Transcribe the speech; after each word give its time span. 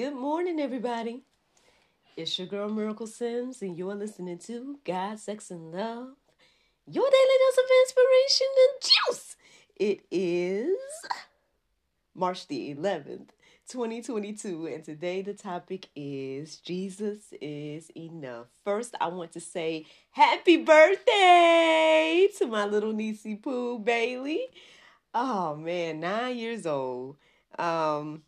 Good 0.00 0.14
morning, 0.14 0.58
everybody. 0.58 1.24
It's 2.16 2.38
your 2.38 2.48
girl 2.48 2.70
Miracle 2.70 3.06
Sims, 3.06 3.60
and 3.60 3.76
you're 3.76 3.94
listening 3.94 4.38
to 4.46 4.78
God, 4.82 5.18
Sex, 5.18 5.50
and 5.50 5.72
Love, 5.72 6.14
your 6.86 7.04
daily 7.04 7.36
dose 7.38 7.58
of 7.58 7.70
inspiration 7.82 8.46
and 8.64 8.82
juice. 8.82 9.36
It 9.76 10.00
is 10.10 10.78
March 12.14 12.48
the 12.48 12.74
11th, 12.74 13.28
2022, 13.68 14.68
and 14.68 14.82
today 14.82 15.20
the 15.20 15.34
topic 15.34 15.88
is 15.94 16.56
Jesus 16.56 17.34
is 17.38 17.90
enough. 17.94 18.46
First, 18.64 18.94
I 19.02 19.08
want 19.08 19.32
to 19.32 19.40
say 19.40 19.84
happy 20.12 20.56
birthday 20.64 22.26
to 22.38 22.46
my 22.46 22.64
little 22.64 22.94
niecey 22.94 23.42
Pooh 23.42 23.78
Bailey. 23.78 24.46
Oh 25.12 25.56
man, 25.56 26.00
nine 26.00 26.38
years 26.38 26.64
old. 26.64 27.18
Um, 27.58 28.22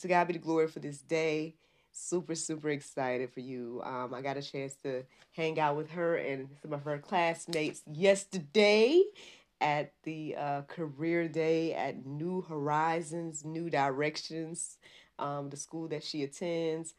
to 0.00 0.08
God 0.08 0.26
be 0.26 0.34
the 0.34 0.38
glory 0.38 0.68
for 0.68 0.80
this 0.80 1.00
day. 1.00 1.54
Super, 1.92 2.34
super 2.34 2.68
excited 2.68 3.32
for 3.32 3.40
you. 3.40 3.80
Um, 3.84 4.12
I 4.12 4.20
got 4.20 4.36
a 4.36 4.42
chance 4.42 4.74
to 4.84 5.04
hang 5.32 5.58
out 5.58 5.76
with 5.76 5.90
her 5.92 6.16
and 6.16 6.48
some 6.60 6.72
of 6.72 6.82
her 6.84 6.98
classmates 6.98 7.82
yesterday 7.90 9.02
at 9.60 9.92
the 10.02 10.36
uh, 10.36 10.62
career 10.62 11.28
day 11.28 11.72
at 11.72 12.04
New 12.04 12.42
Horizons, 12.42 13.44
New 13.44 13.70
Directions, 13.70 14.78
um, 15.18 15.48
the 15.48 15.56
school 15.56 15.88
that 15.88 16.04
she 16.04 16.22
attends. 16.22 16.94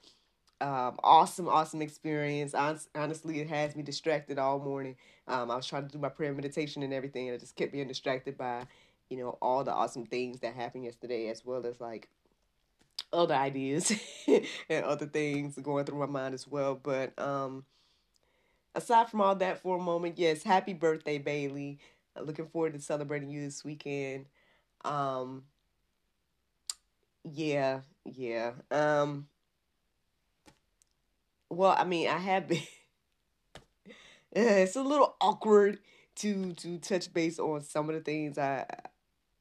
Um, 0.60 0.98
awesome, 1.04 1.48
awesome 1.48 1.84
experience. 1.84 2.56
honestly, 2.56 3.40
it 3.40 3.48
has 3.48 3.76
me 3.76 3.84
distracted 3.84 4.40
all 4.40 4.58
morning. 4.58 4.96
Um, 5.28 5.52
I 5.52 5.56
was 5.56 5.68
trying 5.68 5.86
to 5.86 5.92
do 5.92 6.00
my 6.00 6.10
prayer 6.10 6.34
meditation 6.34 6.82
and 6.82 6.94
everything, 6.94 7.28
and 7.28 7.36
it 7.36 7.40
just 7.40 7.56
kept 7.56 7.72
being 7.72 7.88
distracted 7.88 8.38
by, 8.38 8.66
you 9.12 9.18
know, 9.18 9.38
all 9.40 9.64
the 9.64 9.72
awesome 9.72 10.06
things 10.06 10.40
that 10.40 10.56
happened 10.56 10.86
yesterday, 10.86 11.30
as 11.30 11.46
well 11.46 11.64
as 11.68 11.80
like 11.80 12.10
other 13.14 13.36
ideas 13.36 13.92
and 14.70 14.86
other 14.86 15.06
things 15.06 15.58
going 15.62 15.86
through 15.86 16.00
my 16.00 16.06
mind 16.06 16.34
as 16.34 16.48
well. 16.48 16.76
But 16.76 17.18
um, 17.20 17.66
aside 18.76 19.10
from 19.10 19.22
all 19.22 19.36
that, 19.36 19.62
for 19.62 19.78
a 19.78 19.82
moment, 19.82 20.18
yes, 20.18 20.44
happy 20.44 20.74
birthday, 20.74 21.18
Bailey. 21.18 21.80
Looking 22.20 22.48
forward 22.48 22.74
to 22.74 22.82
celebrating 22.82 23.30
you 23.30 23.42
this 23.42 23.64
weekend. 23.64 24.26
Um, 24.84 25.44
yeah, 27.24 27.82
yeah. 28.06 28.54
Um, 28.72 29.28
well, 31.50 31.76
I 31.78 31.84
mean, 31.84 32.08
I 32.08 32.18
have 32.18 32.48
been. 32.48 32.62
it's 34.32 34.76
a 34.76 34.82
little 34.82 35.16
awkward 35.22 35.80
to 36.16 36.54
to 36.54 36.78
touch 36.80 37.14
base 37.14 37.40
on 37.40 37.62
some 37.64 37.90
of 37.90 37.96
the 37.96 38.02
things 38.02 38.38
I, 38.38 38.66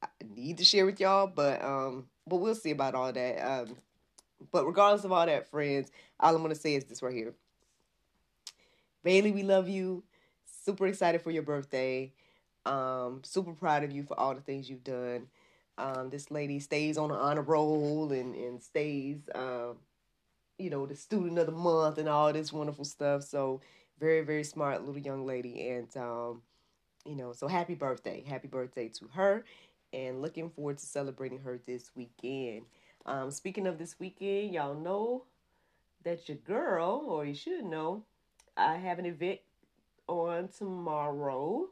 I 0.01 0.07
need 0.35 0.57
to 0.59 0.65
share 0.65 0.85
with 0.85 0.99
y'all, 0.99 1.27
but 1.27 1.63
um, 1.63 2.07
but 2.27 2.37
we'll 2.37 2.55
see 2.55 2.71
about 2.71 2.95
all 2.95 3.11
that. 3.11 3.39
Um, 3.39 3.77
but 4.51 4.65
regardless 4.65 5.03
of 5.05 5.11
all 5.11 5.25
that, 5.25 5.49
friends, 5.49 5.91
all 6.19 6.35
I'm 6.35 6.41
gonna 6.41 6.55
say 6.55 6.75
is 6.75 6.85
this 6.85 7.01
right 7.01 7.13
here. 7.13 7.33
Bailey, 9.03 9.31
we 9.31 9.43
love 9.43 9.69
you. 9.69 10.03
Super 10.45 10.87
excited 10.87 11.21
for 11.21 11.31
your 11.31 11.43
birthday. 11.43 12.11
Um, 12.65 13.21
super 13.23 13.53
proud 13.53 13.83
of 13.83 13.91
you 13.91 14.03
for 14.03 14.19
all 14.19 14.35
the 14.35 14.41
things 14.41 14.69
you've 14.69 14.83
done. 14.83 15.27
Um, 15.77 16.09
this 16.09 16.31
lady 16.31 16.59
stays 16.59 16.97
on 16.97 17.09
the 17.09 17.15
honor 17.15 17.41
roll 17.41 18.11
and 18.11 18.35
and 18.35 18.61
stays, 18.61 19.29
um, 19.35 19.77
you 20.57 20.69
know, 20.69 20.85
the 20.85 20.95
student 20.95 21.39
of 21.39 21.45
the 21.45 21.51
month 21.51 21.97
and 21.97 22.09
all 22.09 22.33
this 22.33 22.51
wonderful 22.51 22.85
stuff. 22.85 23.23
So 23.23 23.61
very 23.99 24.21
very 24.21 24.43
smart 24.43 24.85
little 24.85 25.01
young 25.01 25.25
lady, 25.25 25.69
and 25.69 25.95
um, 25.97 26.41
you 27.05 27.15
know, 27.15 27.31
so 27.31 27.47
happy 27.47 27.75
birthday, 27.75 28.23
happy 28.27 28.47
birthday 28.47 28.89
to 28.89 29.07
her 29.13 29.45
and 29.93 30.21
looking 30.21 30.49
forward 30.49 30.77
to 30.77 30.85
celebrating 30.85 31.39
her 31.39 31.59
this 31.65 31.91
weekend. 31.95 32.63
Um, 33.05 33.31
speaking 33.31 33.67
of 33.67 33.77
this 33.77 33.99
weekend, 33.99 34.53
y'all 34.53 34.75
know 34.75 35.23
that 36.03 36.27
your 36.27 36.37
girl, 36.37 37.05
or 37.07 37.25
you 37.25 37.33
should 37.33 37.65
know, 37.65 38.03
I 38.55 38.75
have 38.75 38.99
an 38.99 39.05
event 39.05 39.39
on 40.07 40.49
tomorrow 40.49 41.69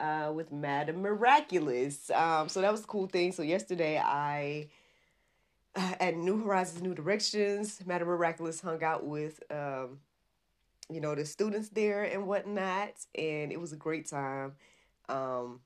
uh, 0.00 0.32
with 0.34 0.52
Madam 0.52 1.02
Miraculous. 1.02 2.10
Um, 2.10 2.48
so 2.48 2.60
that 2.60 2.70
was 2.70 2.84
a 2.84 2.86
cool 2.86 3.06
thing. 3.06 3.32
So 3.32 3.42
yesterday 3.42 3.98
I 3.98 4.68
uh, 5.74 5.94
at 6.00 6.16
New 6.16 6.42
Horizons, 6.42 6.82
New 6.82 6.94
Directions, 6.94 7.80
Madam 7.86 8.08
Miraculous 8.08 8.60
hung 8.60 8.82
out 8.82 9.04
with 9.04 9.42
um, 9.50 9.98
you 10.90 11.00
know 11.00 11.14
the 11.14 11.24
students 11.24 11.68
there 11.70 12.04
and 12.04 12.26
whatnot, 12.26 12.94
and 13.14 13.52
it 13.52 13.60
was 13.60 13.72
a 13.72 13.76
great 13.76 14.08
time. 14.08 14.52
Um, 15.08 15.60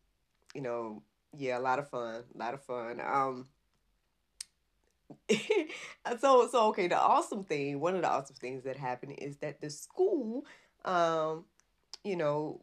you 0.55 0.61
know, 0.61 1.03
yeah, 1.37 1.59
a 1.59 1.61
lot 1.61 1.79
of 1.79 1.89
fun, 1.89 2.23
a 2.35 2.39
lot 2.39 2.55
of 2.55 2.63
fun. 2.63 3.01
Um, 3.01 3.47
so 6.21 6.49
so 6.49 6.69
okay. 6.69 6.89
The 6.89 6.99
awesome 6.99 7.45
thing, 7.45 7.81
one 7.81 7.95
of 7.95 8.03
the 8.03 8.09
awesome 8.11 8.37
things 8.37 8.65
that 8.65 8.77
happened 8.77 9.17
is 9.19 9.37
that 9.39 9.61
the 9.61 9.71
school, 9.71 10.45
um, 10.85 11.45
you 12.05 12.17
know, 12.17 12.61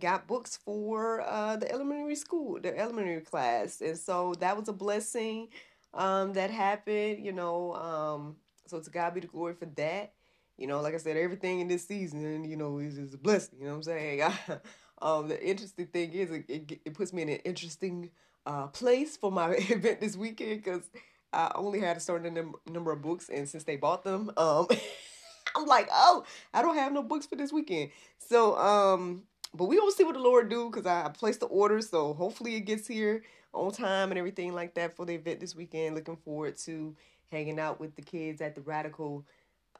got 0.00 0.26
books 0.26 0.58
for 0.64 1.20
uh 1.22 1.56
the 1.56 1.70
elementary 1.70 2.16
school, 2.16 2.58
the 2.60 2.76
elementary 2.78 3.20
class, 3.20 3.80
and 3.80 3.98
so 3.98 4.34
that 4.40 4.56
was 4.56 4.68
a 4.68 4.72
blessing. 4.72 5.48
Um, 5.92 6.32
that 6.32 6.50
happened, 6.50 7.24
you 7.24 7.32
know. 7.32 7.74
Um, 7.74 8.36
so 8.66 8.80
to 8.80 8.90
God 8.90 9.14
be 9.14 9.20
the 9.20 9.26
glory 9.28 9.54
for 9.54 9.66
that. 9.76 10.12
You 10.56 10.66
know, 10.68 10.80
like 10.80 10.94
I 10.94 10.98
said, 10.98 11.16
everything 11.16 11.60
in 11.60 11.68
this 11.68 11.86
season, 11.86 12.44
you 12.44 12.56
know, 12.56 12.78
is, 12.78 12.96
is 12.96 13.14
a 13.14 13.18
blessing. 13.18 13.58
You 13.58 13.66
know 13.66 13.72
what 13.72 13.76
I'm 13.78 13.82
saying? 13.82 14.22
Um, 15.04 15.28
the 15.28 15.40
interesting 15.46 15.86
thing 15.86 16.12
is, 16.14 16.30
it, 16.30 16.44
it, 16.48 16.80
it 16.82 16.94
puts 16.94 17.12
me 17.12 17.22
in 17.22 17.28
an 17.28 17.40
interesting 17.44 18.10
uh, 18.46 18.68
place 18.68 19.18
for 19.18 19.30
my 19.30 19.50
event 19.70 20.00
this 20.00 20.16
weekend 20.16 20.64
because 20.64 20.82
I 21.30 21.52
only 21.54 21.78
had 21.78 21.98
a 21.98 22.00
certain 22.00 22.32
num- 22.32 22.56
number 22.66 22.90
of 22.90 23.02
books, 23.02 23.28
and 23.28 23.46
since 23.46 23.64
they 23.64 23.76
bought 23.76 24.02
them, 24.02 24.30
um, 24.38 24.66
I'm 25.56 25.66
like, 25.66 25.88
oh, 25.92 26.24
I 26.54 26.62
don't 26.62 26.76
have 26.76 26.92
no 26.92 27.02
books 27.02 27.26
for 27.26 27.36
this 27.36 27.52
weekend. 27.52 27.90
So, 28.18 28.56
um, 28.56 29.24
but 29.52 29.66
we 29.66 29.78
will 29.78 29.92
see 29.92 30.04
what 30.04 30.14
the 30.14 30.20
Lord 30.20 30.48
do 30.48 30.70
because 30.70 30.86
I 30.86 31.10
placed 31.10 31.40
the 31.40 31.46
order, 31.46 31.82
so 31.82 32.14
hopefully 32.14 32.56
it 32.56 32.62
gets 32.62 32.88
here 32.88 33.22
on 33.52 33.72
time 33.72 34.10
and 34.10 34.18
everything 34.18 34.54
like 34.54 34.74
that 34.74 34.96
for 34.96 35.04
the 35.04 35.14
event 35.14 35.38
this 35.38 35.54
weekend. 35.54 35.96
Looking 35.96 36.16
forward 36.16 36.56
to 36.60 36.96
hanging 37.30 37.60
out 37.60 37.78
with 37.78 37.94
the 37.94 38.02
kids 38.02 38.40
at 38.40 38.54
the 38.54 38.62
Radical 38.62 39.26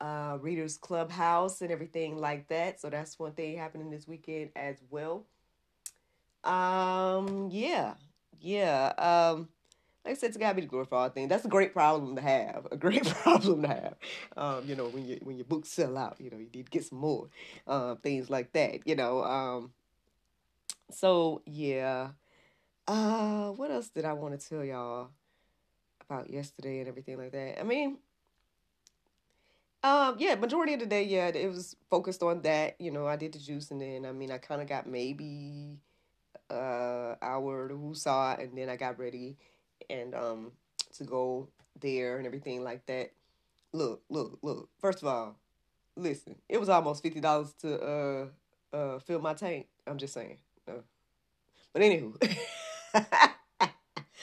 uh, 0.05 0.37
Readers 0.41 0.77
Clubhouse 0.77 1.63
and 1.63 1.71
everything 1.71 2.19
like 2.19 2.49
that. 2.49 2.79
So 2.81 2.91
that's 2.91 3.19
one 3.19 3.33
thing 3.33 3.57
happening 3.57 3.91
this 3.91 4.07
weekend 4.07 4.51
as 4.55 4.77
well. 4.91 5.25
Um, 6.45 7.49
yeah, 7.51 7.95
yeah. 8.39 8.93
Um, 8.99 9.49
like 10.05 10.13
I 10.13 10.15
said, 10.15 10.29
it's 10.29 10.37
gotta 10.37 10.61
be 10.61 10.67
the 10.67 10.87
all 10.93 11.09
things. 11.09 11.31
That's 11.31 11.47
a 11.47 11.49
great 11.49 11.73
problem 11.73 12.17
to 12.17 12.23
have. 12.23 12.67
A 12.71 12.77
great 12.77 13.07
problem 13.23 13.63
to 13.63 13.69
have. 13.69 13.95
Um, 14.37 14.65
you 14.67 14.77
know, 14.77 14.89
when 14.89 15.07
you 15.07 15.19
when 15.23 15.37
your 15.37 15.47
books 15.47 15.71
sell 15.71 15.97
out, 15.97 16.17
you 16.19 16.29
know, 16.31 16.37
you 16.37 16.49
need 16.53 16.67
to 16.67 16.71
get 16.71 16.85
some 16.85 16.99
more. 16.99 17.29
Uh, 17.67 17.95
things 17.97 18.29
like 18.29 18.53
that. 18.53 18.87
You 18.87 18.97
know. 18.97 19.25
Um. 19.25 19.73
So 20.91 21.41
yeah. 21.47 22.11
Uh, 22.87 23.53
what 23.53 23.71
else 23.71 23.89
did 23.89 24.05
I 24.05 24.13
want 24.13 24.39
to 24.39 24.49
tell 24.49 24.63
y'all 24.63 25.09
about 26.11 26.29
yesterday 26.29 26.81
and 26.81 26.89
everything 26.89 27.17
like 27.17 27.33
that? 27.33 27.59
I 27.59 27.63
mean, 27.63 27.97
um, 29.85 30.17
yeah, 30.19 30.35
majority 30.37 30.75
of 30.75 30.81
the 30.81 30.87
day, 30.87 31.05
yeah, 31.05 31.29
it 31.29 31.49
was 31.51 31.77
focused 31.91 32.23
on 32.25 32.43
that. 32.43 32.81
You 32.81 32.91
know, 32.91 33.07
I 33.07 33.17
did 33.17 33.35
the 33.35 33.41
juice, 33.41 33.71
and 33.71 33.81
then 33.83 34.07
I 34.07 34.13
mean, 34.13 34.33
I 34.33 34.39
kind 34.39 34.63
of 34.63 34.69
got 34.69 34.89
maybe 34.89 35.79
uh 36.51 37.17
hour 37.23 37.69
to 37.69 37.75
woosah, 37.75 38.43
and 38.43 38.57
then 38.57 38.69
I 38.71 38.77
got 38.77 38.99
ready 38.99 39.37
and 39.91 40.15
um 40.15 40.53
to 40.97 41.05
go 41.05 41.49
there 41.81 42.19
and 42.19 42.27
everything 42.27 42.65
like 42.65 42.87
that. 42.87 43.13
Look, 43.73 44.03
look, 44.11 44.39
look. 44.43 44.71
First 44.81 45.03
of 45.03 45.09
all, 45.09 45.37
listen, 45.97 46.37
it 46.49 46.61
was 46.61 46.71
almost 46.71 47.03
fifty 47.03 47.21
dollars 47.21 47.55
to 47.61 47.81
uh 47.83 48.27
uh 48.77 48.99
fill 49.01 49.21
my 49.21 49.35
tank. 49.35 49.67
I'm 49.87 49.99
just 49.99 50.15
saying. 50.15 50.39
Uh, 50.69 50.83
but 51.73 51.83
anywho. 51.83 52.17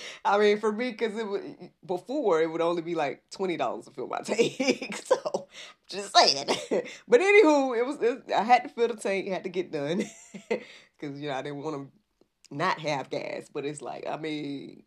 I 0.26 0.38
mean, 0.38 0.60
for 0.60 0.72
me, 0.72 0.92
because 0.92 1.18
it 1.18 1.28
would 1.28 1.72
before 1.86 2.42
it 2.42 2.52
would 2.52 2.62
only 2.62 2.82
be 2.82 2.96
like 2.96 3.24
twenty 3.32 3.58
dollars 3.58 3.86
to 3.86 3.92
fill 3.92 4.08
my 4.08 4.20
tank. 4.24 5.02
so 5.04 5.48
just 5.90 6.16
saying. 6.16 6.48
but 7.08 7.22
anywho, 7.22 7.78
it 7.78 7.86
was 7.86 7.98
it, 8.02 8.24
I 8.36 8.44
had 8.44 8.64
to 8.64 8.70
fill 8.70 8.88
the 8.88 8.96
tank, 8.96 9.28
had 9.28 9.44
to 9.44 9.50
get 9.50 9.72
done 9.72 10.04
because 10.50 11.20
you 11.20 11.30
know 11.30 11.36
I 11.36 11.42
didn't 11.42 11.64
want 11.64 11.76
to 11.76 12.56
not 12.56 12.80
have 12.80 13.10
gas, 13.10 13.50
but 13.52 13.66
it's 13.66 13.82
like, 13.82 14.06
I 14.08 14.18
mean, 14.18 14.84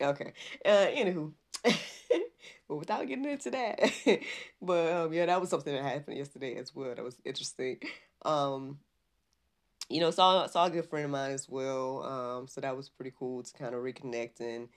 okay. 0.00 0.32
Uh, 0.64 0.86
anywho, 0.90 1.32
but 2.68 2.76
without 2.76 3.06
getting 3.06 3.24
into 3.24 3.50
that, 3.50 3.80
but 4.62 4.92
um, 4.92 5.12
yeah, 5.12 5.26
that 5.26 5.40
was 5.40 5.50
something 5.50 5.74
that 5.74 5.82
happened 5.84 6.18
yesterday 6.18 6.56
as 6.56 6.74
well. 6.74 6.94
That 6.94 7.04
was 7.04 7.16
interesting. 7.24 7.78
Um, 8.24 8.78
you 9.88 10.00
know, 10.00 10.10
saw 10.10 10.46
saw 10.46 10.66
a 10.66 10.70
good 10.70 10.86
friend 10.86 11.06
of 11.06 11.10
mine 11.10 11.32
as 11.32 11.48
well. 11.48 12.02
Um, 12.02 12.48
so 12.48 12.60
that 12.60 12.76
was 12.76 12.88
pretty 12.88 13.12
cool 13.18 13.42
to 13.42 13.52
kind 13.54 13.74
of 13.74 13.82
reconnect 13.82 14.40
and, 14.40 14.68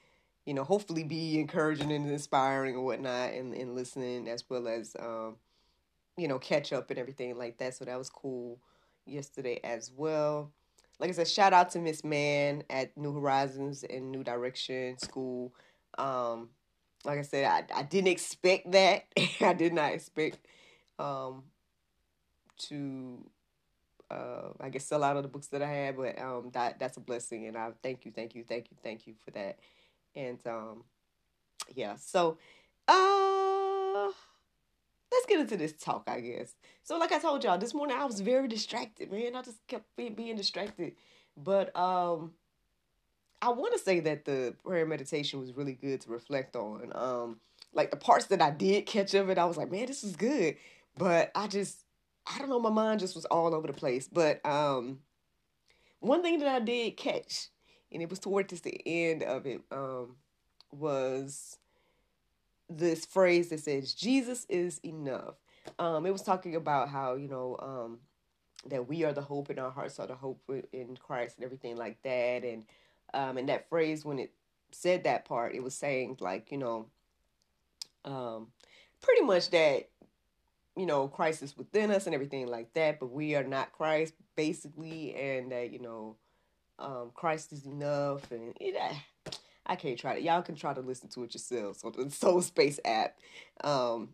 you 0.45 0.53
know, 0.53 0.63
hopefully 0.63 1.03
be 1.03 1.39
encouraging 1.39 1.91
and 1.91 2.09
inspiring 2.09 2.75
and 2.75 2.85
whatnot, 2.85 3.33
and 3.33 3.53
and 3.53 3.75
listening 3.75 4.27
as 4.29 4.49
well 4.49 4.67
as, 4.67 4.95
um, 4.99 5.35
you 6.17 6.27
know, 6.27 6.39
catch 6.39 6.71
up 6.73 6.89
and 6.89 6.99
everything 6.99 7.37
like 7.37 7.57
that. 7.57 7.75
So 7.75 7.85
that 7.85 7.97
was 7.97 8.09
cool 8.09 8.59
yesterday 9.05 9.59
as 9.63 9.91
well. 9.95 10.51
Like 10.99 11.09
I 11.09 11.13
said, 11.13 11.27
shout 11.27 11.51
out 11.51 11.71
to 11.71 11.79
Miss 11.79 12.03
Man 12.03 12.63
at 12.69 12.95
New 12.95 13.13
Horizons 13.13 13.83
and 13.83 14.11
New 14.11 14.23
Direction 14.23 14.99
School. 14.99 15.53
Um, 15.97 16.49
like 17.03 17.17
I 17.17 17.23
said, 17.23 17.45
I, 17.45 17.79
I 17.79 17.83
didn't 17.83 18.09
expect 18.09 18.71
that. 18.71 19.05
I 19.41 19.53
did 19.53 19.73
not 19.73 19.93
expect 19.93 20.45
um, 20.99 21.43
to 22.67 23.25
uh, 24.11 24.49
I 24.59 24.69
guess 24.69 24.85
sell 24.85 25.03
out 25.03 25.17
of 25.17 25.23
the 25.23 25.29
books 25.29 25.47
that 25.47 25.61
I 25.61 25.69
had, 25.69 25.97
but 25.97 26.19
um, 26.19 26.49
that 26.53 26.79
that's 26.79 26.97
a 26.97 26.99
blessing, 26.99 27.47
and 27.47 27.57
I 27.57 27.71
thank 27.81 28.05
you, 28.05 28.11
thank 28.11 28.35
you, 28.35 28.43
thank 28.43 28.69
you, 28.69 28.77
thank 28.83 29.07
you 29.07 29.13
for 29.23 29.31
that. 29.31 29.57
And 30.15 30.39
um, 30.45 30.83
yeah, 31.73 31.95
so 31.95 32.37
uh, 32.87 34.11
let's 35.11 35.25
get 35.27 35.39
into 35.39 35.55
this 35.55 35.73
talk, 35.73 36.03
I 36.07 36.19
guess. 36.19 36.55
So, 36.83 36.97
like 36.97 37.11
I 37.11 37.19
told 37.19 37.43
y'all 37.43 37.57
this 37.57 37.73
morning, 37.73 37.95
I 37.97 38.05
was 38.05 38.19
very 38.19 38.47
distracted, 38.47 39.11
man. 39.11 39.35
I 39.35 39.41
just 39.41 39.65
kept 39.67 39.85
being, 39.95 40.13
being 40.13 40.35
distracted, 40.35 40.93
but 41.37 41.75
um, 41.77 42.33
I 43.41 43.49
want 43.49 43.73
to 43.73 43.79
say 43.79 44.01
that 44.01 44.25
the 44.25 44.55
prayer 44.63 44.85
meditation 44.85 45.39
was 45.39 45.55
really 45.55 45.73
good 45.73 46.01
to 46.01 46.09
reflect 46.09 46.55
on. 46.55 46.91
Um, 46.93 47.39
like 47.73 47.91
the 47.91 47.97
parts 47.97 48.25
that 48.25 48.41
I 48.41 48.51
did 48.51 48.85
catch 48.85 49.13
of 49.13 49.29
it, 49.29 49.37
I 49.37 49.45
was 49.45 49.55
like, 49.55 49.71
man, 49.71 49.85
this 49.85 50.03
is 50.03 50.17
good, 50.17 50.57
but 50.97 51.31
I 51.33 51.47
just 51.47 51.85
I 52.27 52.39
don't 52.39 52.49
know, 52.49 52.59
my 52.59 52.69
mind 52.69 52.99
just 52.99 53.15
was 53.15 53.25
all 53.25 53.53
over 53.53 53.67
the 53.67 53.73
place. 53.73 54.07
But 54.07 54.45
um, 54.45 54.99
one 55.99 56.21
thing 56.21 56.39
that 56.39 56.47
I 56.47 56.59
did 56.59 56.97
catch, 56.97 57.47
and 57.91 58.01
it 58.01 58.09
was 58.09 58.19
towards 58.19 58.61
the 58.61 58.81
end 58.85 59.23
of 59.23 59.45
it, 59.45 59.61
um, 59.71 60.15
was 60.71 61.57
this 62.69 63.05
phrase 63.05 63.49
that 63.49 63.59
says, 63.59 63.93
Jesus 63.93 64.45
is 64.49 64.79
enough. 64.83 65.35
Um, 65.77 66.05
it 66.05 66.11
was 66.11 66.21
talking 66.21 66.55
about 66.55 66.89
how, 66.89 67.15
you 67.15 67.27
know, 67.27 67.57
um, 67.59 67.99
that 68.67 68.87
we 68.87 69.03
are 69.03 69.13
the 69.13 69.21
hope 69.21 69.49
and 69.49 69.59
our 69.59 69.71
hearts 69.71 69.99
are 69.99 70.07
the 70.07 70.15
hope 70.15 70.41
in 70.71 70.95
Christ 70.97 71.37
and 71.37 71.45
everything 71.45 71.77
like 71.77 72.01
that. 72.03 72.43
And 72.43 72.65
um, 73.13 73.37
and 73.37 73.49
that 73.49 73.67
phrase, 73.67 74.05
when 74.05 74.19
it 74.19 74.31
said 74.71 75.03
that 75.03 75.25
part, 75.25 75.53
it 75.53 75.63
was 75.63 75.75
saying 75.75 76.17
like, 76.21 76.51
you 76.51 76.57
know, 76.57 76.87
um, 78.05 78.47
pretty 79.01 79.21
much 79.21 79.49
that 79.49 79.89
you 80.81 80.87
know, 80.87 81.07
Christ 81.07 81.43
is 81.43 81.55
within 81.55 81.91
us 81.91 82.07
and 82.07 82.15
everything 82.15 82.47
like 82.47 82.73
that, 82.73 82.99
but 82.99 83.11
we 83.11 83.35
are 83.35 83.43
not 83.43 83.71
Christ, 83.71 84.15
basically, 84.35 85.13
and 85.13 85.51
that, 85.51 85.71
you 85.71 85.77
know, 85.77 86.15
um, 86.79 87.11
Christ 87.13 87.53
is 87.53 87.67
enough, 87.67 88.31
and 88.31 88.57
yeah, 88.59 88.95
I 89.63 89.75
can't 89.75 89.99
try 89.99 90.15
to. 90.15 90.21
Y'all 90.23 90.41
can 90.41 90.55
try 90.55 90.73
to 90.73 90.81
listen 90.81 91.07
to 91.09 91.23
it 91.23 91.35
yourselves 91.35 91.83
on 91.83 91.93
the 91.95 92.09
Soul 92.09 92.41
Space 92.41 92.79
app. 92.83 93.15
Um, 93.63 94.09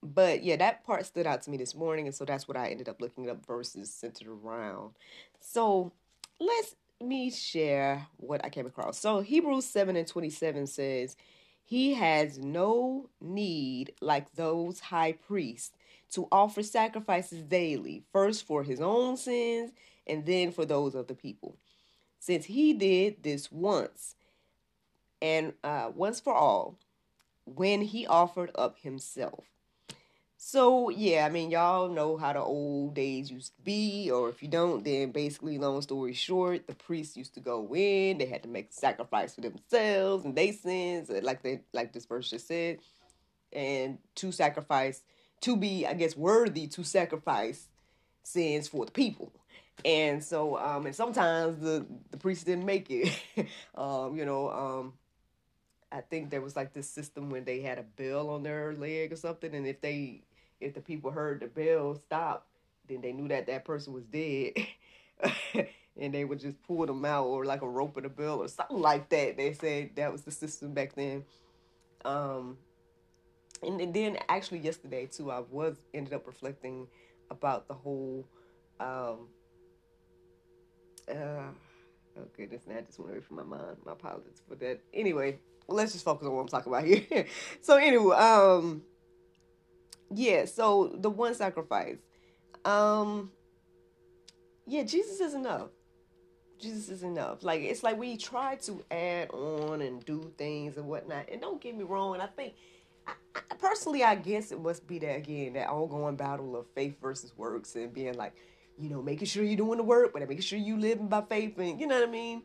but 0.00 0.44
yeah, 0.44 0.54
that 0.54 0.86
part 0.86 1.06
stood 1.06 1.26
out 1.26 1.42
to 1.42 1.50
me 1.50 1.56
this 1.56 1.74
morning, 1.74 2.06
and 2.06 2.14
so 2.14 2.24
that's 2.24 2.46
what 2.46 2.56
I 2.56 2.68
ended 2.68 2.88
up 2.88 3.00
looking 3.00 3.28
up 3.28 3.44
verses 3.44 3.92
centered 3.92 4.28
around. 4.28 4.92
So 5.40 5.90
let's 6.38 6.76
me 7.02 7.32
share 7.32 8.06
what 8.18 8.44
I 8.44 8.48
came 8.48 8.66
across. 8.66 8.96
So 8.96 9.22
Hebrews 9.22 9.64
7 9.64 9.96
and 9.96 10.06
27 10.06 10.68
says, 10.68 11.16
He 11.64 11.94
has 11.94 12.38
no 12.38 13.10
need 13.20 13.92
like 14.00 14.32
those 14.36 14.78
high 14.78 15.10
priests 15.10 15.72
to 16.12 16.28
offer 16.30 16.62
sacrifices 16.62 17.42
daily, 17.42 18.04
first 18.12 18.46
for 18.46 18.62
his 18.62 18.80
own 18.80 19.16
sins 19.16 19.72
and 20.06 20.24
then 20.24 20.52
for 20.52 20.64
those 20.64 20.94
of 20.94 21.06
the 21.06 21.14
people. 21.14 21.56
Since 22.18 22.46
he 22.46 22.72
did 22.72 23.22
this 23.22 23.50
once 23.50 24.14
and 25.20 25.52
uh, 25.64 25.90
once 25.94 26.20
for 26.20 26.34
all, 26.34 26.78
when 27.44 27.82
he 27.82 28.06
offered 28.06 28.50
up 28.54 28.78
himself. 28.80 29.44
So, 30.38 30.90
yeah, 30.90 31.24
I 31.24 31.30
mean, 31.30 31.50
y'all 31.50 31.88
know 31.88 32.16
how 32.16 32.32
the 32.34 32.40
old 32.40 32.94
days 32.94 33.30
used 33.30 33.56
to 33.56 33.62
be, 33.62 34.10
or 34.10 34.28
if 34.28 34.42
you 34.42 34.48
don't, 34.48 34.84
then 34.84 35.10
basically, 35.10 35.58
long 35.58 35.80
story 35.80 36.12
short, 36.12 36.66
the 36.66 36.74
priests 36.74 37.16
used 37.16 37.34
to 37.34 37.40
go 37.40 37.74
in, 37.74 38.18
they 38.18 38.26
had 38.26 38.42
to 38.42 38.48
make 38.48 38.72
sacrifice 38.72 39.34
for 39.34 39.40
themselves 39.40 40.24
and 40.24 40.36
their 40.36 40.52
sins, 40.52 41.10
like 41.22 41.42
they 41.42 41.62
like 41.72 41.92
this 41.92 42.04
verse 42.04 42.28
just 42.28 42.46
said, 42.46 42.78
and 43.52 43.98
to 44.16 44.30
sacrifice 44.30 45.02
to 45.42 45.56
be, 45.56 45.86
I 45.86 45.94
guess, 45.94 46.16
worthy 46.16 46.66
to 46.68 46.84
sacrifice 46.84 47.68
sins 48.22 48.68
for 48.68 48.84
the 48.84 48.92
people. 48.92 49.32
And 49.84 50.22
so, 50.22 50.58
um, 50.58 50.86
and 50.86 50.94
sometimes 50.94 51.58
the 51.58 51.86
the 52.10 52.16
priest 52.16 52.46
didn't 52.46 52.64
make 52.64 52.90
it. 52.90 53.12
um, 53.74 54.16
you 54.16 54.24
know, 54.24 54.50
um, 54.50 54.94
I 55.92 56.00
think 56.00 56.30
there 56.30 56.40
was 56.40 56.56
like 56.56 56.72
this 56.72 56.88
system 56.88 57.30
when 57.30 57.44
they 57.44 57.60
had 57.60 57.78
a 57.78 57.82
bell 57.82 58.30
on 58.30 58.42
their 58.42 58.74
leg 58.74 59.12
or 59.12 59.16
something, 59.16 59.54
and 59.54 59.66
if 59.66 59.80
they 59.80 60.22
if 60.60 60.74
the 60.74 60.80
people 60.80 61.10
heard 61.10 61.40
the 61.40 61.46
bell 61.46 61.94
stop, 61.94 62.46
then 62.88 63.02
they 63.02 63.12
knew 63.12 63.28
that 63.28 63.46
that 63.46 63.64
person 63.64 63.92
was 63.92 64.04
dead. 64.04 64.54
and 65.98 66.12
they 66.12 66.24
would 66.24 66.40
just 66.40 66.62
pull 66.62 66.84
them 66.86 67.04
out 67.04 67.24
or 67.24 67.44
like 67.44 67.62
a 67.62 67.68
rope 67.68 67.96
of 67.96 68.02
the 68.02 68.08
bell 68.08 68.42
or 68.42 68.48
something 68.48 68.80
like 68.80 69.08
that. 69.10 69.36
They 69.36 69.52
said 69.52 69.90
that 69.96 70.12
was 70.12 70.22
the 70.22 70.30
system 70.30 70.72
back 70.72 70.94
then. 70.94 71.24
Um, 72.04 72.58
and 73.62 73.94
then 73.94 74.18
actually 74.28 74.58
yesterday 74.58 75.06
too, 75.06 75.30
I 75.30 75.40
was 75.40 75.76
ended 75.94 76.12
up 76.12 76.26
reflecting 76.26 76.86
about 77.30 77.68
the 77.68 77.74
whole. 77.74 78.26
Um, 78.78 79.28
uh, 81.08 81.50
oh 82.18 82.26
goodness, 82.36 82.62
now 82.66 82.76
I 82.76 82.80
just 82.82 82.98
went 82.98 83.12
away 83.12 83.20
from 83.20 83.36
my 83.36 83.42
mind. 83.44 83.76
My 83.84 83.92
apologies 83.92 84.42
for 84.48 84.54
that. 84.56 84.80
Anyway, 84.92 85.38
let's 85.68 85.92
just 85.92 86.04
focus 86.04 86.26
on 86.26 86.34
what 86.34 86.42
I'm 86.42 86.48
talking 86.48 86.72
about 86.72 86.84
here. 86.84 87.26
so 87.60 87.76
anyway, 87.76 88.14
um, 88.16 88.82
yeah. 90.14 90.44
So 90.44 90.94
the 90.98 91.10
one 91.10 91.34
sacrifice, 91.34 91.98
um, 92.64 93.30
yeah, 94.66 94.82
Jesus 94.82 95.20
is 95.20 95.34
enough. 95.34 95.68
Jesus 96.58 96.88
is 96.88 97.02
enough. 97.02 97.42
Like 97.42 97.60
it's 97.62 97.82
like 97.82 97.98
we 97.98 98.16
try 98.16 98.56
to 98.56 98.84
add 98.90 99.30
on 99.30 99.82
and 99.82 100.04
do 100.04 100.32
things 100.36 100.76
and 100.76 100.86
whatnot. 100.86 101.28
And 101.30 101.40
don't 101.40 101.60
get 101.60 101.76
me 101.76 101.84
wrong, 101.84 102.20
I 102.20 102.26
think 102.26 102.54
personally, 103.58 104.04
I 104.04 104.14
guess 104.14 104.52
it 104.52 104.60
must 104.60 104.86
be 104.86 104.98
that 105.00 105.16
again, 105.16 105.54
that 105.54 105.68
ongoing 105.68 106.16
battle 106.16 106.56
of 106.56 106.66
faith 106.74 106.96
versus 107.00 107.36
works 107.36 107.74
and 107.74 107.92
being 107.92 108.14
like, 108.14 108.34
you 108.78 108.88
know, 108.88 109.02
making 109.02 109.26
sure 109.26 109.42
you're 109.42 109.56
doing 109.56 109.78
the 109.78 109.84
work, 109.84 110.12
but 110.12 110.26
making 110.28 110.42
sure 110.42 110.58
you 110.58 110.78
living 110.78 111.08
by 111.08 111.22
faith 111.22 111.58
and 111.58 111.80
you 111.80 111.86
know 111.86 111.98
what 111.98 112.08
I 112.08 112.12
mean? 112.12 112.42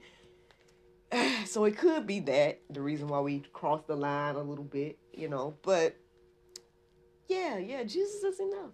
So 1.45 1.65
it 1.65 1.77
could 1.77 2.07
be 2.07 2.21
that 2.21 2.61
the 2.69 2.81
reason 2.81 3.07
why 3.07 3.19
we 3.19 3.39
cross 3.51 3.81
the 3.85 3.95
line 3.95 4.35
a 4.35 4.41
little 4.41 4.63
bit, 4.63 4.97
you 5.13 5.27
know, 5.27 5.55
but 5.63 5.97
yeah, 7.27 7.57
yeah, 7.57 7.83
Jesus 7.83 8.23
is 8.23 8.39
enough. 8.39 8.71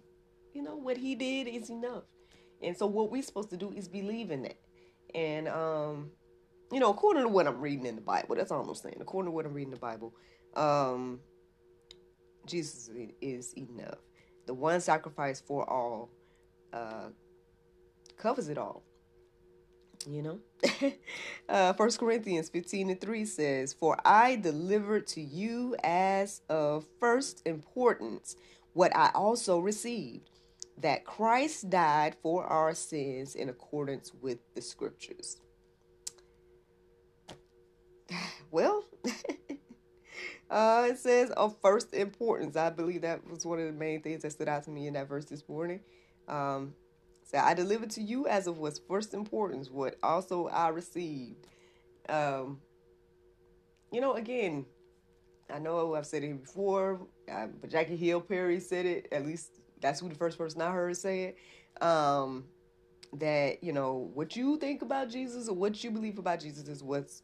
You 0.54 0.62
know, 0.62 0.76
what 0.76 0.96
he 0.96 1.16
did 1.16 1.48
is 1.48 1.70
enough. 1.70 2.04
And 2.62 2.76
so 2.76 2.86
what 2.86 3.10
we're 3.10 3.22
supposed 3.22 3.50
to 3.50 3.56
do 3.56 3.72
is 3.72 3.88
believe 3.88 4.30
in 4.30 4.42
that. 4.42 4.58
And 5.14 5.48
um, 5.48 6.10
you 6.70 6.80
know, 6.80 6.90
according 6.90 7.22
to 7.22 7.28
what 7.28 7.46
I'm 7.46 7.60
reading 7.60 7.86
in 7.86 7.96
the 7.96 8.02
Bible, 8.02 8.36
that's 8.36 8.50
all 8.50 8.68
I'm 8.68 8.74
saying. 8.74 8.98
According 9.00 9.28
to 9.28 9.32
what 9.32 9.46
I'm 9.46 9.52
reading 9.52 9.72
in 9.72 9.74
the 9.74 9.80
Bible, 9.80 10.14
um, 10.54 11.20
Jesus 12.48 12.90
is 13.20 13.52
enough. 13.54 13.98
The 14.46 14.54
one 14.54 14.80
sacrifice 14.80 15.40
for 15.40 15.68
all 15.68 16.10
uh, 16.72 17.08
covers 18.16 18.48
it 18.48 18.58
all. 18.58 18.82
You 20.06 20.22
know? 20.22 20.38
uh, 21.48 21.72
1 21.74 21.90
Corinthians 21.92 22.48
15 22.48 22.90
and 22.90 23.00
3 23.00 23.24
says, 23.24 23.72
For 23.72 23.96
I 24.04 24.36
delivered 24.36 25.06
to 25.08 25.20
you 25.20 25.76
as 25.82 26.40
of 26.48 26.86
first 27.00 27.42
importance 27.46 28.36
what 28.72 28.94
I 28.96 29.10
also 29.14 29.58
received, 29.58 30.30
that 30.78 31.04
Christ 31.04 31.68
died 31.68 32.16
for 32.22 32.44
our 32.44 32.74
sins 32.74 33.34
in 33.34 33.48
accordance 33.48 34.12
with 34.14 34.38
the 34.54 34.62
scriptures. 34.62 35.38
Uh, 40.50 40.88
it 40.90 40.98
says 40.98 41.30
of 41.30 41.56
first 41.60 41.92
importance. 41.92 42.56
I 42.56 42.70
believe 42.70 43.02
that 43.02 43.28
was 43.28 43.44
one 43.44 43.58
of 43.58 43.66
the 43.66 43.72
main 43.72 44.00
things 44.00 44.22
that 44.22 44.32
stood 44.32 44.48
out 44.48 44.64
to 44.64 44.70
me 44.70 44.86
in 44.86 44.94
that 44.94 45.08
verse 45.08 45.26
this 45.26 45.46
morning. 45.48 45.80
Um, 46.26 46.74
so 47.24 47.38
I 47.38 47.52
delivered 47.52 47.90
to 47.90 48.02
you 48.02 48.26
as 48.26 48.46
of 48.46 48.58
what's 48.58 48.80
first 48.88 49.12
importance, 49.12 49.70
what 49.70 49.96
also 50.02 50.48
I 50.48 50.68
received. 50.68 51.46
Um, 52.08 52.60
you 53.92 54.00
know, 54.00 54.14
again, 54.14 54.64
I 55.52 55.58
know 55.58 55.94
I've 55.94 56.06
said 56.06 56.24
it 56.24 56.42
before, 56.42 57.00
but 57.26 57.68
Jackie 57.68 57.96
Hill 57.96 58.20
Perry 58.20 58.60
said 58.60 58.86
it. 58.86 59.08
At 59.12 59.26
least 59.26 59.50
that's 59.80 60.00
who 60.00 60.08
the 60.08 60.14
first 60.14 60.38
person 60.38 60.62
I 60.62 60.70
heard 60.70 60.96
say 60.96 61.24
it. 61.24 61.82
Um, 61.82 62.44
that 63.14 63.62
you 63.64 63.72
know 63.72 64.10
what 64.14 64.36
you 64.36 64.58
think 64.58 64.82
about 64.82 65.08
Jesus 65.08 65.48
or 65.48 65.54
what 65.54 65.82
you 65.82 65.90
believe 65.90 66.18
about 66.18 66.40
Jesus 66.40 66.68
is 66.68 66.82
what's 66.82 67.22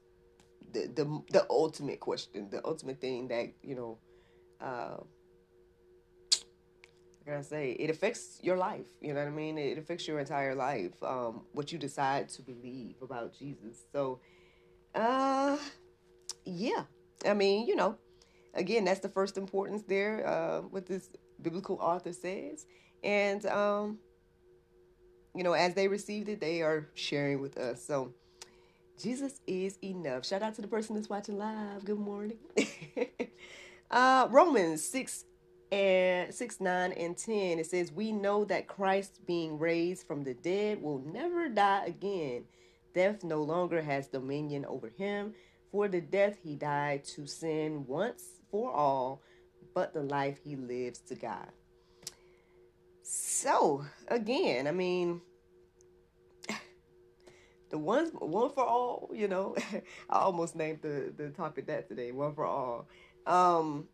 the 0.73 0.91
the, 0.95 1.23
the 1.31 1.47
ultimate 1.51 2.01
question, 2.01 2.49
the 2.51 2.65
ultimate 2.65 3.01
thing 3.01 3.29
that 3.29 3.53
you 3.63 3.75
know. 3.75 3.99
Uh, 4.61 5.03
I 7.27 7.31
gotta 7.31 7.45
say, 7.45 7.71
it 7.73 7.89
affects 7.89 8.39
your 8.43 8.57
life. 8.57 8.87
You 9.01 9.15
know 9.15 9.21
what 9.21 9.29
I 9.29 9.31
mean? 9.31 9.57
It 9.57 9.79
affects 9.79 10.07
your 10.07 10.19
entire 10.19 10.55
life. 10.55 10.93
Um, 11.03 11.43
what 11.53 11.73
you 11.73 11.79
decide 11.79 12.29
to 12.31 12.43
believe 12.43 12.97
about 13.01 13.33
Jesus. 13.39 13.79
So, 13.93 14.21
uh, 14.95 15.57
yeah. 16.45 16.83
I 17.25 17.33
mean, 17.33 17.67
you 17.67 17.77
know, 17.77 17.97
again, 18.53 18.85
that's 18.85 19.01
the 19.01 19.09
first 19.09 19.39
importance 19.39 19.83
there. 19.89 20.27
Uh, 20.27 20.61
what 20.63 20.85
this 20.87 21.09
biblical 21.41 21.77
author 21.81 22.13
says, 22.13 22.67
and 23.03 23.47
um, 23.47 23.99
you 25.35 25.43
know, 25.43 25.55
as 25.55 25.75
they 25.75 25.89
received 25.89 26.29
it, 26.29 26.41
they 26.41 26.61
are 26.61 26.89
sharing 26.95 27.41
with 27.41 27.57
us. 27.57 27.83
So, 27.85 28.13
Jesus 29.01 29.41
is 29.47 29.79
enough. 29.83 30.25
Shout 30.25 30.43
out 30.43 30.55
to 30.55 30.63
the 30.63 30.69
person 30.69 30.95
that's 30.95 31.09
watching 31.09 31.37
live. 31.37 31.85
Good 31.85 31.99
morning. 31.99 32.39
uh, 33.91 34.29
Romans 34.31 34.85
6 34.85 35.25
and 35.73 36.33
6, 36.33 36.61
9, 36.61 36.93
and 36.93 37.17
10. 37.17 37.59
It 37.59 37.67
says, 37.67 37.91
We 37.91 38.13
know 38.13 38.45
that 38.45 38.69
Christ, 38.69 39.27
being 39.27 39.59
raised 39.59 40.07
from 40.07 40.23
the 40.23 40.35
dead, 40.35 40.81
will 40.81 41.01
never 41.01 41.49
die 41.49 41.87
again. 41.87 42.45
Death 42.95 43.25
no 43.25 43.43
longer 43.43 43.83
has 43.83 44.07
dominion 44.07 44.65
over 44.65 44.89
him. 44.89 45.35
For 45.73 45.89
the 45.89 46.01
death 46.01 46.37
he 46.43 46.55
died 46.55 47.03
to 47.17 47.27
sin 47.27 47.85
once 47.89 48.23
for 48.53 48.73
all, 48.73 49.23
but 49.75 49.93
the 49.93 50.03
life 50.03 50.39
he 50.45 50.55
lives 50.55 51.01
to 51.01 51.17
God. 51.17 51.49
So, 53.03 53.85
again, 54.07 54.69
I 54.69 54.71
mean, 54.71 55.21
the 57.71 57.79
ones 57.79 58.11
one 58.13 58.51
for 58.51 58.65
all, 58.65 59.11
you 59.13 59.29
know. 59.29 59.57
I 60.11 60.19
almost 60.19 60.57
named 60.57 60.81
the 60.83 61.13
the 61.17 61.31
topic 61.31 61.67
that 61.67 61.89
today, 61.89 62.13
one 62.13 62.35
for 62.35 62.45
all. 62.45 62.89
Um 63.27 63.89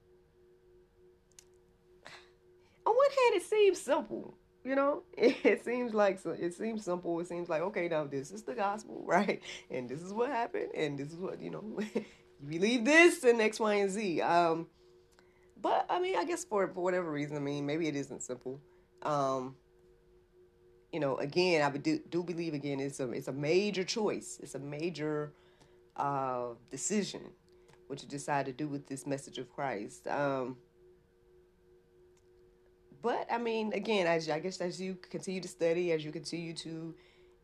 on 2.86 2.94
one 2.94 3.10
hand 3.10 3.34
it 3.34 3.42
seems 3.42 3.80
simple, 3.80 4.34
you 4.64 4.74
know? 4.74 5.02
It, 5.16 5.64
seems 5.64 5.94
like 5.94 6.20
it 6.24 6.54
seems 6.54 6.84
simple. 6.84 7.20
It 7.20 7.28
seems 7.28 7.48
like 7.48 7.62
okay 7.62 7.88
now 7.88 8.04
this 8.04 8.30
is 8.30 8.42
the 8.42 8.54
gospel 8.54 9.02
right? 9.06 9.40
And 9.70 9.88
this 9.88 10.02
is 10.02 10.12
what 10.12 10.30
happened 10.30 10.70
and 10.74 10.98
this 10.98 11.12
is 11.12 11.18
what 11.18 11.40
you 11.40 11.50
know 11.50 11.78
you 11.94 12.04
believe 12.46 12.84
this 12.84 13.24
and 13.24 13.40
x 13.40 13.60
y 13.60 13.74
and 13.74 13.90
z. 13.90 14.20
Um 14.20 14.66
but 15.62 15.84
i 15.90 16.00
mean 16.00 16.16
i 16.16 16.24
guess 16.24 16.42
for 16.42 16.66
for 16.68 16.82
whatever 16.82 17.10
reason 17.12 17.36
i 17.36 17.40
mean 17.40 17.66
maybe 17.66 17.86
it 17.86 17.96
isn't 17.96 18.22
simple. 18.22 18.60
Um 19.02 19.56
you 20.92 21.00
know, 21.00 21.16
again, 21.16 21.62
I 21.62 21.76
do, 21.76 22.00
do 22.10 22.22
believe 22.22 22.54
again 22.54 22.80
it's 22.80 23.00
a 23.00 23.10
it's 23.12 23.28
a 23.28 23.32
major 23.32 23.84
choice. 23.84 24.38
It's 24.42 24.54
a 24.54 24.58
major 24.58 25.32
uh, 25.96 26.54
decision 26.70 27.22
what 27.90 28.00
you 28.02 28.08
decide 28.08 28.46
to 28.46 28.52
do 28.52 28.68
with 28.68 28.86
this 28.86 29.04
message 29.04 29.36
of 29.38 29.52
Christ. 29.52 30.06
Um, 30.06 30.56
but 33.02 33.26
I 33.30 33.36
mean, 33.36 33.72
again, 33.72 34.06
as 34.06 34.30
I 34.30 34.38
guess 34.38 34.60
as 34.60 34.80
you 34.80 34.94
continue 35.10 35.40
to 35.40 35.48
study, 35.48 35.90
as 35.90 36.04
you 36.04 36.12
continue 36.12 36.54
to, 36.54 36.94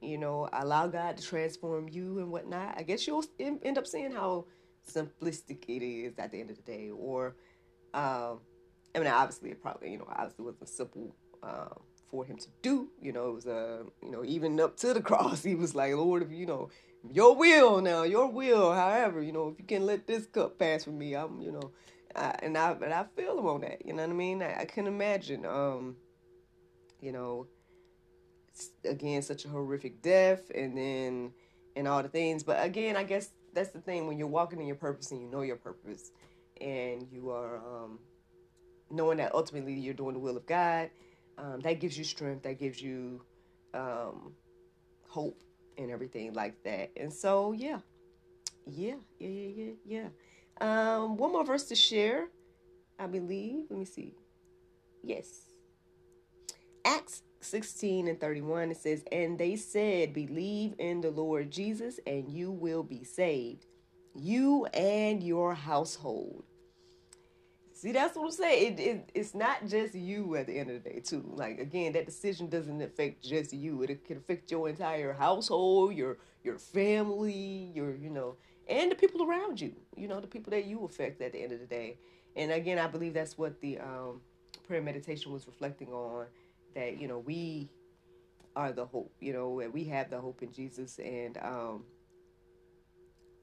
you 0.00 0.18
know, 0.18 0.48
allow 0.52 0.86
God 0.86 1.16
to 1.16 1.22
transform 1.22 1.88
you 1.88 2.20
and 2.20 2.30
whatnot, 2.30 2.74
I 2.78 2.84
guess 2.84 3.06
you'll 3.06 3.24
end 3.40 3.76
up 3.76 3.88
seeing 3.88 4.12
how 4.12 4.44
simplistic 4.88 5.64
it 5.66 5.84
is 5.84 6.16
at 6.18 6.30
the 6.30 6.40
end 6.40 6.50
of 6.50 6.56
the 6.56 6.62
day. 6.62 6.90
Or, 6.90 7.34
um, 7.92 8.38
I 8.94 9.00
mean, 9.00 9.08
obviously, 9.08 9.50
it 9.50 9.60
probably, 9.60 9.90
you 9.90 9.98
know, 9.98 10.06
obviously 10.08 10.44
wasn't 10.44 10.68
simple. 10.68 11.16
Um, 11.42 11.80
for 12.10 12.24
him 12.24 12.36
to 12.38 12.48
do. 12.62 12.88
You 13.00 13.12
know, 13.12 13.30
it 13.30 13.34
was 13.34 13.46
uh, 13.46 13.84
you 14.02 14.10
know, 14.10 14.24
even 14.24 14.58
up 14.60 14.76
to 14.78 14.94
the 14.94 15.00
cross, 15.10 15.42
he 15.42 15.54
was 15.54 15.74
like, 15.74 15.94
Lord, 15.94 16.22
if 16.22 16.30
you 16.30 16.46
know, 16.46 16.70
your 17.10 17.36
will 17.36 17.80
now, 17.80 18.02
your 18.02 18.28
will. 18.28 18.72
However, 18.72 19.22
you 19.22 19.32
know, 19.32 19.48
if 19.48 19.58
you 19.58 19.64
can 19.64 19.86
let 19.86 20.06
this 20.06 20.26
cup 20.26 20.58
pass 20.58 20.84
for 20.84 20.90
me, 20.90 21.14
I'm, 21.14 21.40
you 21.40 21.52
know, 21.52 21.70
I, 22.14 22.34
and 22.42 22.56
I, 22.56 22.74
but 22.74 22.92
I 22.92 23.04
feel 23.16 23.38
him 23.38 23.46
on 23.46 23.60
that. 23.62 23.84
You 23.84 23.92
know 23.92 24.02
what 24.02 24.10
I 24.10 24.14
mean? 24.14 24.42
I, 24.42 24.60
I 24.60 24.64
can 24.64 24.86
imagine, 24.86 25.44
um, 25.44 25.96
you 27.00 27.12
know, 27.12 27.46
again, 28.84 29.22
such 29.22 29.44
a 29.44 29.48
horrific 29.48 30.02
death, 30.02 30.50
and 30.54 30.76
then 30.76 31.32
and 31.76 31.86
all 31.86 32.02
the 32.02 32.08
things. 32.08 32.42
But 32.42 32.64
again, 32.64 32.96
I 32.96 33.04
guess 33.04 33.30
that's 33.52 33.70
the 33.70 33.80
thing 33.80 34.06
when 34.06 34.18
you're 34.18 34.26
walking 34.26 34.60
in 34.60 34.66
your 34.66 34.76
purpose 34.76 35.10
and 35.10 35.20
you 35.20 35.28
know 35.28 35.42
your 35.42 35.56
purpose, 35.56 36.10
and 36.60 37.06
you 37.10 37.30
are 37.30 37.56
um, 37.58 37.98
knowing 38.90 39.18
that 39.18 39.34
ultimately 39.34 39.74
you're 39.74 39.94
doing 39.94 40.14
the 40.14 40.20
will 40.20 40.36
of 40.36 40.46
God 40.46 40.90
um, 41.38 41.60
that 41.60 41.80
gives 41.80 41.96
you 41.96 42.04
strength, 42.04 42.42
that 42.44 42.58
gives 42.58 42.80
you 42.80 43.22
um, 43.74 44.32
hope 45.08 45.42
and 45.78 45.90
everything 45.90 46.32
like 46.32 46.62
that. 46.64 46.90
And 46.96 47.12
so, 47.12 47.52
yeah, 47.52 47.78
yeah, 48.66 48.94
yeah, 49.18 49.28
yeah, 49.28 49.48
yeah, 49.56 49.72
yeah. 50.00 50.08
Um, 50.60 51.16
one 51.16 51.32
more 51.32 51.44
verse 51.44 51.64
to 51.64 51.74
share, 51.74 52.28
I 52.98 53.06
believe. 53.06 53.66
Let 53.70 53.78
me 53.78 53.84
see. 53.84 54.14
Yes. 55.02 55.26
Acts 56.84 57.22
16 57.40 58.08
and 58.08 58.20
31, 58.20 58.70
it 58.70 58.76
says, 58.76 59.04
And 59.12 59.38
they 59.38 59.56
said, 59.56 60.14
Believe 60.14 60.74
in 60.78 61.00
the 61.00 61.10
Lord 61.10 61.50
Jesus, 61.50 62.00
and 62.06 62.28
you 62.30 62.50
will 62.50 62.82
be 62.82 63.04
saved, 63.04 63.66
you 64.14 64.66
and 64.66 65.22
your 65.22 65.54
household. 65.54 66.44
See, 67.76 67.92
that's 67.92 68.16
what 68.16 68.24
I'm 68.24 68.30
saying. 68.30 68.78
It, 68.78 68.80
it, 68.80 69.10
it's 69.14 69.34
not 69.34 69.66
just 69.68 69.94
you 69.94 70.34
at 70.36 70.46
the 70.46 70.58
end 70.58 70.70
of 70.70 70.82
the 70.82 70.90
day, 70.90 71.00
too. 71.00 71.22
Like 71.34 71.58
again, 71.58 71.92
that 71.92 72.06
decision 72.06 72.48
doesn't 72.48 72.80
affect 72.80 73.22
just 73.22 73.52
you. 73.52 73.82
It, 73.82 74.02
can 74.06 74.16
affect 74.16 74.50
your 74.50 74.70
entire 74.70 75.12
household, 75.12 75.92
your 75.94 76.16
your 76.42 76.58
family, 76.58 77.70
your 77.74 77.94
you 77.94 78.08
know, 78.08 78.36
and 78.66 78.90
the 78.90 78.94
people 78.94 79.22
around 79.22 79.60
you. 79.60 79.74
You 79.94 80.08
know, 80.08 80.20
the 80.20 80.26
people 80.26 80.52
that 80.52 80.64
you 80.64 80.86
affect 80.86 81.20
at 81.20 81.32
the 81.32 81.42
end 81.42 81.52
of 81.52 81.60
the 81.60 81.66
day. 81.66 81.98
And 82.34 82.50
again, 82.50 82.78
I 82.78 82.86
believe 82.86 83.12
that's 83.12 83.36
what 83.36 83.60
the 83.60 83.78
um, 83.78 84.22
prayer 84.66 84.80
meditation 84.80 85.30
was 85.30 85.46
reflecting 85.46 85.92
on. 85.92 86.24
That 86.74 86.98
you 86.98 87.08
know 87.08 87.18
we 87.18 87.68
are 88.56 88.72
the 88.72 88.86
hope. 88.86 89.12
You 89.20 89.34
know, 89.34 89.60
and 89.60 89.70
we 89.70 89.84
have 89.84 90.08
the 90.08 90.18
hope 90.18 90.42
in 90.42 90.50
Jesus, 90.50 90.98
and 90.98 91.36
um, 91.42 91.84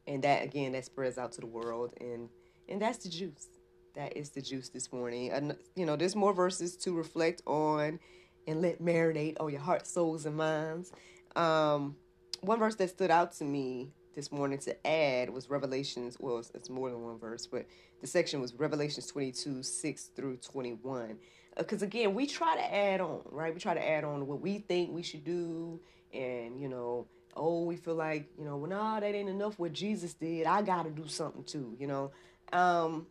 and 0.08 0.24
that 0.24 0.44
again 0.44 0.72
that 0.72 0.86
spreads 0.86 1.20
out 1.20 1.34
to 1.34 1.42
the 1.42 1.46
world, 1.46 1.94
and 2.02 2.30
and 2.68 2.82
that's 2.82 2.98
the 2.98 3.10
juice 3.10 3.48
that 3.95 4.17
is 4.17 4.29
the 4.31 4.41
juice 4.41 4.69
this 4.69 4.91
morning. 4.91 5.31
And 5.31 5.55
you 5.75 5.85
know, 5.85 5.95
there's 5.95 6.15
more 6.15 6.33
verses 6.33 6.75
to 6.77 6.93
reflect 6.93 7.41
on 7.45 8.00
and 8.47 8.62
let 8.62 8.81
marinate 8.81 9.38
on 9.39 9.51
your 9.51 9.62
heart, 9.62 9.88
souls, 9.88 10.25
and 10.25 10.35
minds. 10.35 10.91
Um, 11.35 11.95
one 12.41 12.59
verse 12.59 12.75
that 12.75 12.89
stood 12.89 13.12
out 13.12 13.31
to 13.33 13.45
me 13.45 13.89
this 14.15 14.31
morning 14.31 14.59
to 14.59 14.88
add 14.88 15.29
was 15.29 15.50
Revelations. 15.50 16.17
Well, 16.19 16.39
it's, 16.39 16.51
it's 16.53 16.69
more 16.69 16.89
than 16.89 17.01
one 17.03 17.17
verse, 17.17 17.47
but 17.47 17.65
the 18.01 18.07
section 18.07 18.41
was 18.41 18.53
Revelations 18.53 19.07
22 19.07 19.63
6 19.63 20.03
through 20.15 20.38
21. 20.38 21.17
Because 21.57 21.83
uh, 21.83 21.85
again, 21.85 22.13
we 22.13 22.27
try 22.27 22.55
to 22.55 22.73
add 22.73 23.00
on, 23.01 23.21
right? 23.31 23.53
We 23.53 23.59
try 23.59 23.73
to 23.73 23.89
add 23.89 24.03
on 24.03 24.27
what 24.27 24.41
we 24.41 24.59
think 24.59 24.91
we 24.91 25.03
should 25.03 25.23
do, 25.23 25.79
and 26.13 26.59
you 26.59 26.67
know, 26.67 27.07
oh, 27.35 27.63
we 27.63 27.75
feel 27.75 27.95
like 27.95 28.27
you 28.38 28.45
know, 28.45 28.57
well, 28.57 28.69
nah, 28.69 29.00
that 29.00 29.15
ain't 29.15 29.29
enough. 29.29 29.57
What 29.59 29.73
Jesus 29.73 30.13
did, 30.13 30.47
I 30.47 30.62
got 30.63 30.83
to 30.83 30.89
do 30.89 31.07
something 31.07 31.43
too, 31.43 31.75
you 31.79 31.88
know. 31.88 32.12
Um, 32.51 33.07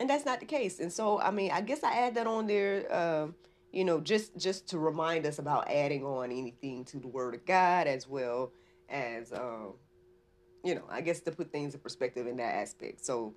and 0.00 0.08
that's 0.08 0.24
not 0.24 0.40
the 0.40 0.46
case. 0.46 0.80
And 0.80 0.92
so, 0.92 1.20
I 1.20 1.30
mean, 1.30 1.50
I 1.50 1.60
guess 1.60 1.82
I 1.82 1.92
add 1.92 2.14
that 2.14 2.26
on 2.26 2.46
there, 2.46 2.94
um, 2.94 3.34
you 3.72 3.84
know, 3.84 4.00
just 4.00 4.36
just 4.36 4.68
to 4.68 4.78
remind 4.78 5.26
us 5.26 5.38
about 5.38 5.70
adding 5.70 6.04
on 6.04 6.30
anything 6.30 6.84
to 6.86 6.98
the 6.98 7.08
Word 7.08 7.34
of 7.34 7.44
God 7.44 7.86
as 7.86 8.08
well 8.08 8.52
as, 8.88 9.32
um, 9.32 9.74
you 10.64 10.74
know, 10.74 10.84
I 10.88 11.00
guess 11.00 11.20
to 11.20 11.32
put 11.32 11.52
things 11.52 11.74
in 11.74 11.80
perspective 11.80 12.26
in 12.26 12.36
that 12.36 12.54
aspect. 12.54 13.04
So, 13.04 13.34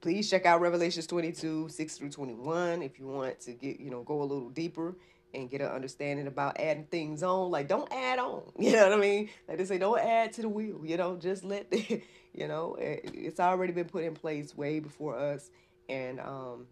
please 0.00 0.28
check 0.28 0.46
out 0.46 0.60
Revelations 0.60 1.06
22, 1.06 1.68
6 1.68 1.96
through 1.96 2.10
21 2.10 2.82
if 2.82 2.98
you 2.98 3.06
want 3.06 3.40
to 3.40 3.52
get, 3.52 3.80
you 3.80 3.90
know, 3.90 4.02
go 4.02 4.20
a 4.20 4.24
little 4.24 4.50
deeper 4.50 4.96
and 5.34 5.50
get 5.50 5.60
an 5.60 5.68
understanding 5.68 6.26
about 6.26 6.58
adding 6.58 6.86
things 6.90 7.22
on. 7.22 7.50
Like, 7.50 7.68
don't 7.68 7.90
add 7.92 8.18
on. 8.18 8.42
You 8.58 8.72
know 8.72 8.88
what 8.88 8.98
I 8.98 9.00
mean? 9.00 9.28
Like 9.46 9.58
they 9.58 9.64
say, 9.64 9.78
don't 9.78 10.00
add 10.00 10.32
to 10.34 10.42
the 10.42 10.48
wheel. 10.48 10.80
You 10.84 10.96
know, 10.96 11.16
just 11.16 11.44
let 11.44 11.70
the, 11.70 12.02
you 12.34 12.48
know, 12.48 12.76
it's 12.78 13.40
already 13.40 13.72
been 13.72 13.86
put 13.86 14.04
in 14.04 14.14
place 14.14 14.56
way 14.56 14.80
before 14.80 15.18
us 15.18 15.50
and 15.88 16.20
um, 16.20 16.66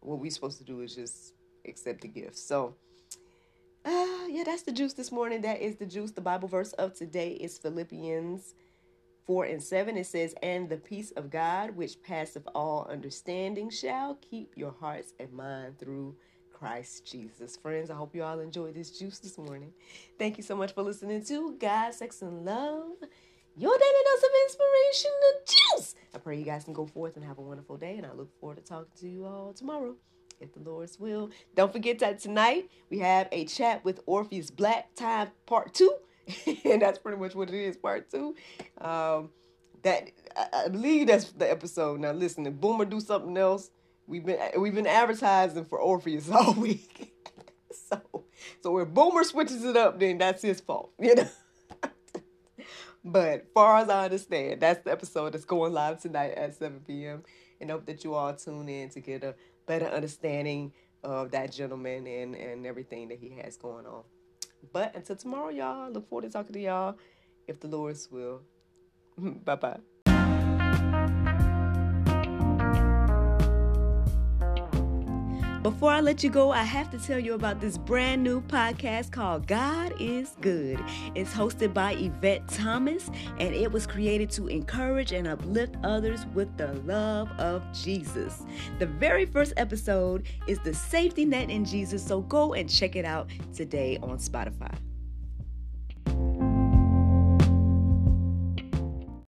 what 0.00 0.18
we're 0.18 0.30
supposed 0.30 0.58
to 0.58 0.64
do 0.64 0.80
is 0.80 0.94
just 0.94 1.34
accept 1.66 2.02
the 2.02 2.08
gift. 2.08 2.38
So, 2.38 2.74
uh, 3.84 4.26
yeah, 4.28 4.44
that's 4.44 4.62
the 4.62 4.72
juice 4.72 4.92
this 4.92 5.12
morning. 5.12 5.42
That 5.42 5.60
is 5.60 5.76
the 5.76 5.86
juice. 5.86 6.10
The 6.10 6.20
Bible 6.20 6.48
verse 6.48 6.72
of 6.74 6.94
today 6.94 7.32
is 7.32 7.58
Philippians 7.58 8.54
4 9.26 9.44
and 9.44 9.62
7. 9.62 9.96
It 9.96 10.06
says, 10.06 10.34
And 10.42 10.68
the 10.68 10.76
peace 10.76 11.12
of 11.12 11.30
God, 11.30 11.76
which 11.76 12.02
passeth 12.02 12.46
all 12.54 12.86
understanding, 12.90 13.70
shall 13.70 14.16
keep 14.16 14.56
your 14.56 14.74
hearts 14.80 15.12
and 15.18 15.32
mind 15.32 15.78
through 15.78 16.16
Christ 16.52 17.10
Jesus. 17.10 17.56
Friends, 17.56 17.90
I 17.90 17.94
hope 17.94 18.14
you 18.14 18.22
all 18.22 18.40
enjoyed 18.40 18.74
this 18.74 18.98
juice 18.98 19.18
this 19.18 19.38
morning. 19.38 19.72
Thank 20.18 20.36
you 20.36 20.42
so 20.42 20.54
much 20.54 20.74
for 20.74 20.82
listening 20.82 21.24
to 21.24 21.56
God, 21.58 21.94
Sex, 21.94 22.20
and 22.20 22.44
Love 22.44 22.96
your 23.60 23.76
daily 23.76 23.92
dose 24.06 24.22
of 24.22 24.30
inspiration 24.46 25.10
and 25.28 25.46
juice. 25.46 25.94
I 26.14 26.18
pray 26.18 26.38
you 26.38 26.46
guys 26.46 26.64
can 26.64 26.72
go 26.72 26.86
forth 26.86 27.16
and 27.16 27.24
have 27.26 27.36
a 27.36 27.42
wonderful 27.42 27.76
day, 27.76 27.98
and 27.98 28.06
I 28.06 28.12
look 28.12 28.30
forward 28.40 28.56
to 28.56 28.62
talking 28.62 28.90
to 29.00 29.08
you 29.08 29.26
all 29.26 29.52
tomorrow. 29.52 29.96
if 30.40 30.54
the 30.54 30.60
Lord's 30.60 30.98
will. 30.98 31.28
Don't 31.54 31.70
forget 31.70 31.98
that 31.98 32.20
tonight 32.20 32.70
we 32.88 32.98
have 33.00 33.28
a 33.32 33.44
chat 33.44 33.84
with 33.84 34.00
Orpheus 34.06 34.50
Black, 34.50 34.94
time 34.94 35.28
part 35.44 35.74
two. 35.74 35.94
and 36.64 36.80
that's 36.80 36.98
pretty 36.98 37.18
much 37.18 37.34
what 37.34 37.50
it 37.50 37.54
is, 37.54 37.76
part 37.76 38.10
two. 38.10 38.34
Um, 38.80 39.28
that 39.82 40.10
I, 40.34 40.64
I 40.64 40.68
believe 40.68 41.08
that's 41.08 41.30
the 41.32 41.50
episode. 41.50 42.00
Now 42.00 42.12
listen, 42.12 42.46
if 42.46 42.54
Boomer 42.54 42.86
do 42.86 42.98
something 42.98 43.36
else, 43.36 43.70
we've 44.06 44.24
been 44.24 44.38
we've 44.58 44.74
been 44.74 44.86
advertising 44.86 45.66
for 45.66 45.78
Orpheus 45.78 46.30
all 46.32 46.54
week. 46.54 47.12
so 47.90 48.00
so 48.62 48.78
if 48.78 48.88
Boomer 48.88 49.24
switches 49.24 49.64
it 49.64 49.76
up, 49.76 50.00
then 50.00 50.16
that's 50.16 50.40
his 50.40 50.60
fault, 50.60 50.92
you 50.98 51.14
know. 51.14 51.28
But 53.04 53.46
far 53.54 53.78
as 53.78 53.88
I 53.88 54.04
understand, 54.04 54.60
that's 54.60 54.84
the 54.84 54.92
episode 54.92 55.32
that's 55.32 55.44
going 55.44 55.72
live 55.72 56.00
tonight 56.00 56.32
at 56.32 56.54
7 56.54 56.80
p.m. 56.86 57.22
And 57.60 57.70
hope 57.70 57.86
that 57.86 58.04
you 58.04 58.14
all 58.14 58.34
tune 58.34 58.68
in 58.68 58.88
to 58.90 59.00
get 59.00 59.22
a 59.22 59.34
better 59.66 59.86
understanding 59.86 60.72
of 61.02 61.30
that 61.30 61.52
gentleman 61.52 62.06
and, 62.06 62.34
and 62.34 62.66
everything 62.66 63.08
that 63.08 63.18
he 63.18 63.30
has 63.42 63.56
going 63.56 63.86
on. 63.86 64.02
But 64.72 64.94
until 64.94 65.16
tomorrow, 65.16 65.50
y'all, 65.50 65.90
look 65.90 66.08
forward 66.08 66.22
to 66.22 66.30
talking 66.30 66.52
to 66.52 66.60
y'all 66.60 66.96
if 67.46 67.60
the 67.60 67.68
Lord's 67.68 68.10
will. 68.10 68.42
bye 69.18 69.56
bye. 69.56 69.80
Before 75.62 75.90
I 75.90 76.00
let 76.00 76.24
you 76.24 76.30
go, 76.30 76.50
I 76.50 76.62
have 76.62 76.90
to 76.90 76.98
tell 76.98 77.18
you 77.18 77.34
about 77.34 77.60
this 77.60 77.76
brand 77.76 78.22
new 78.22 78.40
podcast 78.40 79.12
called 79.12 79.46
God 79.46 79.92
is 80.00 80.34
Good. 80.40 80.82
It's 81.14 81.34
hosted 81.34 81.74
by 81.74 81.92
Yvette 81.92 82.48
Thomas, 82.48 83.10
and 83.38 83.54
it 83.54 83.70
was 83.70 83.86
created 83.86 84.30
to 84.30 84.46
encourage 84.46 85.12
and 85.12 85.28
uplift 85.28 85.76
others 85.84 86.24
with 86.32 86.56
the 86.56 86.72
love 86.86 87.30
of 87.32 87.62
Jesus. 87.74 88.42
The 88.78 88.86
very 88.86 89.26
first 89.26 89.52
episode 89.58 90.26
is 90.46 90.58
The 90.60 90.72
Safety 90.72 91.26
Net 91.26 91.50
in 91.50 91.66
Jesus, 91.66 92.02
so 92.02 92.22
go 92.22 92.54
and 92.54 92.66
check 92.66 92.96
it 92.96 93.04
out 93.04 93.28
today 93.52 93.98
on 94.02 94.16
Spotify. 94.16 94.74